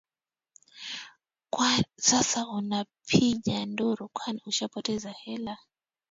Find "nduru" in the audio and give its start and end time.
3.65-4.09